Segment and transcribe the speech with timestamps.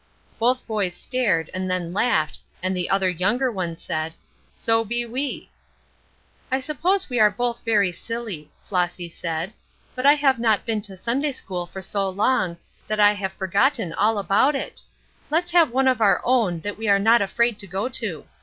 [0.39, 4.15] Both boys stared, and then laughed, and the other younger one said:
[4.55, 5.51] "So be we."
[6.51, 9.53] "I suppose we are both very silly," Flossy said.
[9.93, 13.93] "But I have not been to Sunday school for so long that I have forgotten
[13.93, 14.81] all about it.
[15.29, 18.25] Let's have one of our own that we are not afraid to go to."